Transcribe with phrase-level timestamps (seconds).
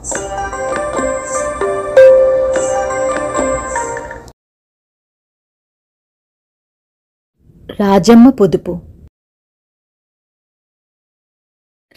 [0.00, 0.30] రాజమ్మ
[8.30, 8.80] పొదుపు.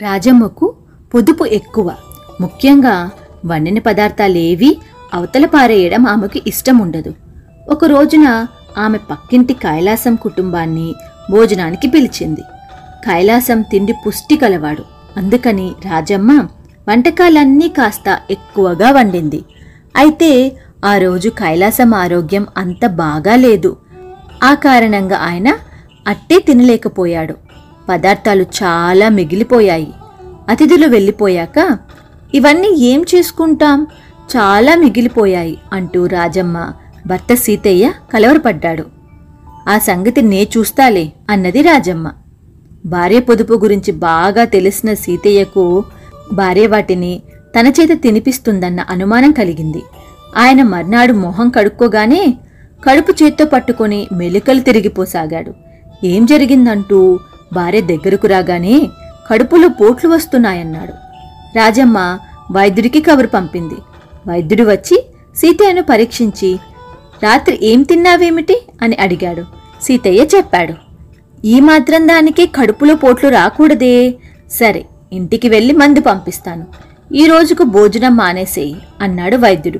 [0.02, 0.76] రాజమ్మకు
[1.14, 1.96] పొదుపు ఎక్కువ.
[2.42, 3.12] ముఖ్యంగా
[3.46, 4.78] వండిన పదార్థాలేవి
[5.14, 7.14] అవతల పారేయడం ఆమెకు ఇష్టం ఉండదు
[7.70, 8.48] ఒక రోజున
[8.78, 10.94] ఆమె పక్కింటి కైలాసం కుటుంబాన్ని
[11.32, 12.42] భోజనానికి పిలిచింది.
[13.06, 14.86] కైలాసం తిండి పుష్టి కలవాడు
[15.18, 16.48] అందుకని రాజమ్మ
[16.90, 19.44] వంటకాలన్నీ కాస్త ఎక్కువగా వండింది.
[19.96, 23.78] అయితే ఆ రోజు కైలాసం ఆరోగ్యం అంత బాగా లేదు.
[24.44, 25.56] ఆ కారణంగా ఆయన
[26.08, 27.36] అట్టే తినలేకపోయాడు.
[27.90, 29.94] పదార్థాలు చాలా మిగిలిపోయాయి.
[30.50, 31.78] అతిథులు వెళ్ళిపోయాక
[32.34, 33.88] ఇవన్నీ ఏం చేసుకుంటాం?
[34.38, 36.74] చాలా మిగిలిపోయాయి అంటూ రాజమ్మ
[37.08, 38.84] భర్త సీతయ్య కలవరపడ్డాడు.
[39.70, 42.12] ఆ సంగతి నే చూస్తాలే అన్నది రాజమ్మ.
[42.86, 45.84] భార్య పొదుపు గురించి బాగా తెలిసిన సీతయ్యకు
[46.34, 47.22] భార్య వాటిని
[47.60, 49.84] తన చేత తినిపిస్తుందన్న అనుమానం కలిగింది.
[50.38, 52.38] ఆయన మర్నాడు మొహం కడుక్కోగానే
[52.90, 55.54] కడుపు చేత్తో పట్టుకొని మెలికలు తిరిగిపోసాగాడు.
[56.04, 57.20] ఏం జరిగిందంటూ
[57.54, 58.90] భార్య దగ్గరకు రాగానే
[59.32, 60.94] కడుపులో పోట్లు వస్తున్నాయన్నాడు.
[61.58, 62.20] రాజమ్మ
[62.52, 63.78] వైద్యుడికి కబురు పంపింది.
[64.28, 64.98] వైద్యుడు వచ్చి
[65.36, 66.60] సీతయ్యను పరీక్షించి
[67.24, 69.44] రాత్రి ఏం తిన్నావేమిటి అని అడిగాడు.
[69.84, 70.74] సీతయ్య చెప్పాడు
[71.46, 74.16] ఈ మాత్రం దానికి కడుపులో పోట్లు రాకూడదే.
[74.52, 76.66] సరే ఇంటికి వెళ్ళి మందు పంపిస్తాను.
[77.16, 79.80] ఈ రోజుకు భోజనం మానేసేయి అన్నాడు వైద్యుడు.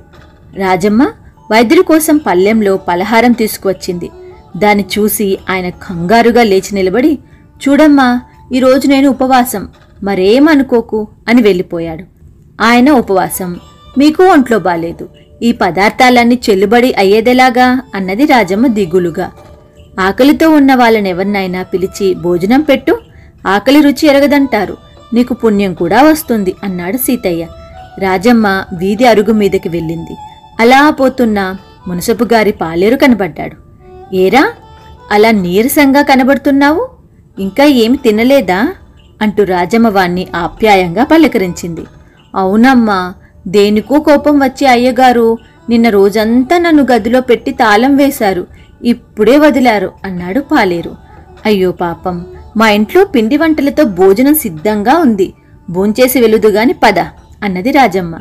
[0.58, 1.04] రాజమ్మ
[1.52, 4.10] వైద్యుడి కోసం పల్లెంలో పలహారం తీసుకువచ్చింది.
[4.58, 7.14] దాన్ని చూసి ఆయన కంగారుగా లేచి నిలబడి
[7.62, 8.08] చూడమ్మా
[8.54, 9.64] ఈరోజు నేను ఉపవాసం
[10.04, 12.04] మరేమనుకోకు అని వెళ్ళిపోయాడు.
[12.62, 13.50] ఆయన ఉపవాసం
[13.98, 15.06] మీకు ఒంట్లో బాలేదు
[15.44, 19.28] ఈ పదార్థాలన్నీ చెల్లుబడి అయ్యేదెలాగా అన్నది రాజమ్మ దిగులుగా.
[20.00, 22.94] ఆకలితో ఉన్న వాళ్ళనెవరినైనా పిలిచి భోజనం పెట్టు
[23.48, 24.76] ఆకలి రుచి ఎరగదంటారు.
[25.14, 27.48] నీకు పుణ్యం కూడా వస్తుంది అన్నాడు సీతయ్య.
[28.00, 30.18] రాజమ్మ వీధి అరుగు మీదకి వెళ్ళింది.
[30.60, 31.56] అలా పోతున్న
[31.88, 33.56] మునసపు గారి పాలేరు కనబడ్డాడు.
[34.16, 34.54] ఏరా
[35.12, 36.90] అలా నీరసంగా కనబడుతున్నావు?
[37.40, 38.74] ఇంకా ఏమి తినలేదా?
[39.22, 41.84] అంటూ రాజమ్మ వాణ్ణి ఆప్యాయంగా పలకరించింది.
[42.36, 43.14] అవునమ్మా
[43.48, 45.38] దేనికో కోపం వచ్చి అయ్యగారు
[45.70, 48.48] నిన్న రోజంతా నన్ను గదిలో పెట్టి తాళం వేశారు.
[48.84, 50.96] ఇప్పుడే వదిలారు అన్నాడు పాలేరు.
[51.46, 52.26] అయ్యో పాపం
[52.58, 55.34] మా ఇంట్లో పిండి వంటలతో భోజనం సిద్ధంగా ఉంది.
[55.70, 57.00] భోంచేసి వెలుదుగాని పద
[57.44, 58.16] అన్నది రాజమ్మ.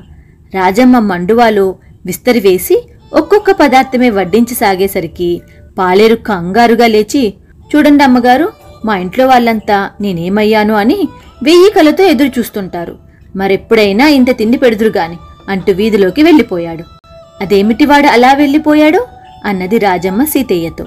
[0.54, 1.74] రాజమ్మ మండువాలో
[2.06, 5.42] విస్తరివేసి ఒక్కొక్క పదార్థమే వడ్డించి సాగేసరికి
[5.78, 7.34] పాలేరు కంగారుగా లేచి
[7.76, 8.52] చూడండి అమ్మగారు
[8.84, 11.08] మా ఇంట్లో వాళ్ళంతా నేనేమయ్యాను అని
[11.42, 12.98] వెయ్యి కలతో ఎదురు చూస్తుంటారు.
[13.36, 15.16] మరెప్పుడైనా ఇంత తిండి పెడుదురుగాని
[15.48, 16.84] అంటూ వీధిలోకి వెళ్ళిపోయాడు.
[17.40, 19.06] అదేమిటి వాడు అలా వెళ్ళిపోయాడు?
[19.44, 20.86] అన్నది రాజమ్మ సీతయ్యతో.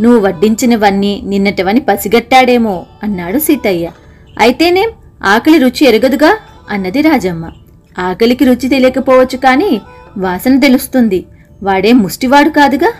[0.00, 3.90] నువ్వు వడ్డించినవన్నీ నిన్నటివని పసిగట్టాడేమో అన్నాడు సీతయ్య.
[4.38, 4.88] అయితేనేం
[5.24, 6.38] ఆకలి రుచి ఎరగదుగా
[6.70, 7.50] అన్నది రాజమ్మ.
[7.98, 9.80] ఆకలికి రుచి తెలియకపోవచ్చు కాని
[10.18, 11.24] వాసన తెలుస్తుంది.
[11.62, 12.92] వాడే ముష్టివాడు కాదుగా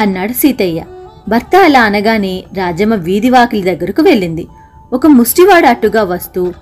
[0.00, 0.84] అన్నాడు సీతయ్య.
[1.28, 4.46] భర్త అలా అనగానే రాజమ్మ వీధి వాకిలి దగ్గరకు వెళ్ళింది.
[4.92, 6.52] ఒక ముష్టివాడు అట్టుగా వస్తూ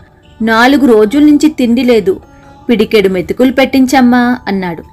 [0.43, 2.21] నాలుగు రోజుల నుంచి తిండి లేదు.
[2.69, 4.85] పిడికెడు మెతుకులు పెట్టించమ్మా అన్నాడు.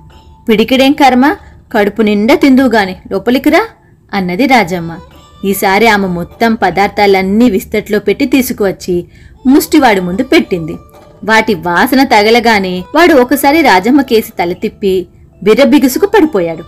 [0.50, 1.36] పిడికెడేం కర్మ?
[1.74, 3.68] కడుపు నిండా తిందువుగాని లోపలికిరా
[4.14, 4.98] అన్నది రాజమ్మ.
[5.46, 9.06] ఈసారి ఆమె మొత్తం పదార్థాలన్నీ విస్తట్లో పెట్టి తీసుకువచ్చి
[9.48, 10.76] ముష్టివాడి ముందు పెట్టింది.
[11.24, 15.08] వాటి వాసన తగలగానే వాడు ఒకసారి రాజమ్మ కేసి తల తిప్పి
[16.06, 16.64] పడిపోయాడు.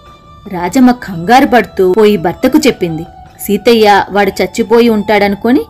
[0.50, 3.04] రాజమ్మ కంగారు పడుతూ పోయి భర్తకు చెప్పింది.
[3.42, 5.62] సీతయ్య వాడు చచ్చిపోయి ఉంటాడనుకొని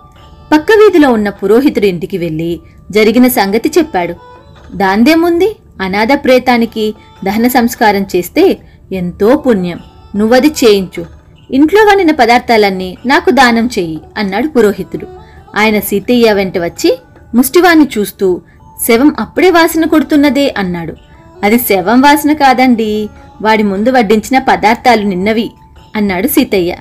[0.51, 2.59] పక్క వీధిలో ఉన్న పురోహితుడి ఇంటికి వెళ్ళి
[2.91, 4.15] జరిగిన సంగతి చెప్పాడు.
[4.75, 5.55] దాందేముంది?
[5.81, 8.57] అనాథ ప్రేతానికి దహన సంస్కారం చేస్తే
[8.91, 9.79] ఎంతో పుణ్యం.
[10.15, 11.18] నువ్వది చేయించు.
[11.53, 15.07] ఇంట్లో వండిన పదార్థాలన్నీ నాకు దానం చెయ్యి అన్నాడు పురోహితుడు.
[15.55, 16.99] ఆయన సీతయ్య వెంట వచ్చి
[17.35, 18.41] ముష్టివాణ్ణి చూస్తూ
[18.87, 20.93] శవం అప్పుడే వాసన కొడుతున్నదే అన్నాడు.
[21.43, 23.09] అది శవం వాసన కాదండి
[23.41, 25.51] వాడి ముందు వడ్డించిన పదార్థాలు నిన్నవి
[25.95, 26.75] అన్నాడు సీతయ్య.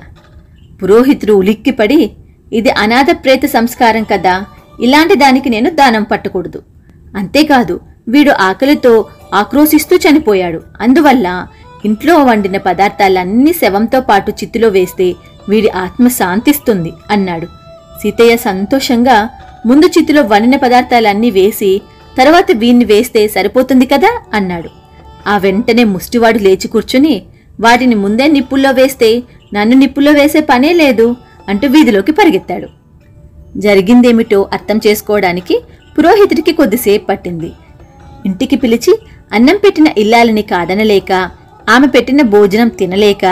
[0.83, 2.11] పురోహితుడు ఉలిక్కిపడి
[2.53, 4.45] ఇది అనాథ ప్రేత సంస్కారం కదా
[4.81, 6.63] ఇలాంటి దానికి నేను దానం పట్టకూడదు.
[7.17, 10.61] అంతేకాదు వీడు ఆకలితో ఆక్రోశిస్తూ చనిపోయాడు.
[10.81, 11.47] అందువల్ల
[11.85, 15.15] ఇంట్లో వండిన పదార్థాలన్నీ శవంతో పాటు చిత్తులో వేస్తే
[15.49, 17.47] వీడి ఆత్మ శాంతిస్తుంది అన్నాడు.
[18.01, 19.29] సీతయ్య సంతోషంగా
[19.65, 21.81] ముందు చిత్తులో వండిన పదార్థాలన్నీ వేసి
[22.17, 24.69] తర్వాత వీణ్ణి వేస్తే సరిపోతుంది కదా అన్నాడు.
[25.27, 27.15] ఆ వెంటనే ముష్టివాడు లేచి కూర్చుని
[27.59, 29.23] వాటిని ముందే నిప్పుల్లో వేస్తే
[29.53, 31.15] నన్ను నిప్పుల్లో వేసే పనే లేదు
[31.49, 32.67] అంటూ వీధిలోకి పరిగెత్తాడు.
[33.57, 35.55] జరిగిందేమిటో అర్థం చేసుకోవడానికి
[35.97, 37.51] పురోహితుడికి కొద్దిసేపు పట్టింది.
[38.25, 38.93] ఇంటికి పిలిచి
[39.33, 41.11] అన్నం పెట్టిన ఇల్లాలని కాదనలేక
[41.73, 43.25] ఆమె పెట్టిన భోజనం తినలేక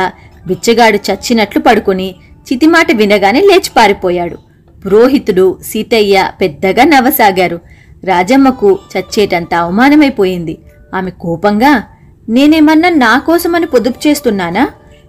[0.48, 2.08] బిచ్చగాడు చచ్చినట్లు పడుకొని
[2.48, 4.38] చితిమాట వినగానే లేచి పారిపోయాడు.
[4.86, 7.58] పురోహితుడు సీతయ్య పెద్దగా నవ్వసాగారు.
[8.04, 10.56] రాజమ్మకు చచ్చేటంత అవమానమైపోయింది.
[10.96, 11.72] ఆమె కోపంగా
[12.30, 14.64] నేనేమన్నా నా కోసమని పొదుపు చేస్తున్నానా?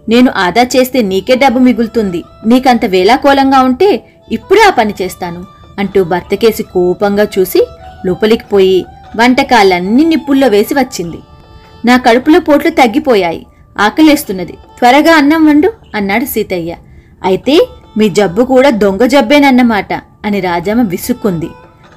[0.09, 2.19] నేను ఆదా చేస్తే నీకే డబ్బు మిగులుతుంది.
[2.47, 3.89] నీకంత వేలాకోలంగా ఉంటే
[4.31, 5.41] ఇప్పుడే ఆ పని చేస్తాను
[5.79, 7.61] అంటూ భర్తకేసి కోపంగా చూసి
[8.05, 8.79] లోపలికి పోయి
[9.15, 11.19] వంటకాలన్నీ నిప్పుల్లో వేసి వచ్చింది.
[11.85, 13.45] నా కడుపులో పోట్లు తగ్గిపోయాయి.
[13.79, 14.51] ఆకలేస్తున్నది.
[14.51, 16.75] త్వరగా అన్నం వండు అన్నాడు సీతయ్య.
[17.23, 17.67] అయితే
[17.97, 21.49] మీ జబ్బు కూడా దొంగ జబ్బేనన్నమాట అని రాజమ్మ విసుక్కుంది.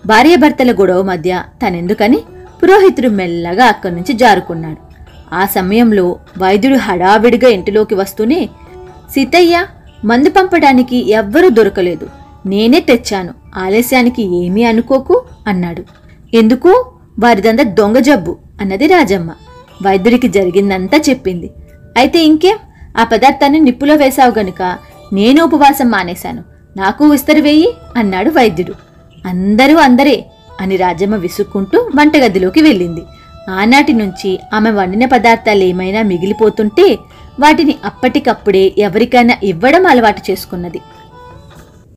[0.06, 2.19] భార్యాభర్తల గొడవ మధ్య తనెందుకని
[2.62, 4.93] పురోహితుడు మెల్లగా అక్కడి నుంచి జారుకున్నాడు.
[5.34, 8.49] ఆ సమయంలో వైద్యుడు హడావిడిగా ఇంటిలోకి వస్తూనే
[9.11, 9.67] సీతయ్య
[10.05, 12.08] మందు పంపడానికి ఎవ్వరూ దొరకలేదు.
[12.46, 13.34] నేనే తెచ్చాను.
[13.56, 15.84] ఆలస్యానికి ఏమీ అనుకోకు అన్నాడు.
[16.34, 16.93] ఎందుకు?
[17.19, 19.31] వారిదంతా దొంగ జబ్బు అన్నది రాజమ్మ.
[19.82, 21.50] వైద్యుడికి జరిగిందంతా చెప్పింది.
[21.96, 22.58] అయితే ఇంకేం?
[22.96, 24.62] ఆ పదార్థాన్ని నిప్పులో వేశావు గనుక
[25.12, 26.43] నేను ఉపవాసం మానేశాను.
[26.76, 28.75] నాకు విస్తరి వేయి అన్నాడు వైద్యుడు.
[29.26, 30.25] అందరూ అందరే
[30.61, 33.02] అని రాజమ్మ విసుక్కుంటూ వంటగదిలోకి వెళ్ళింది.
[33.50, 36.99] ఆనాటి నుంచి ఆమె వండిన పదార్థాలు ఏమైనా మిగిలిపోతుంటే
[37.40, 40.81] వాటిని అప్పటికప్పుడే ఎవరికైనా ఇవ్వడం అలవాటు చేసుకున్నది.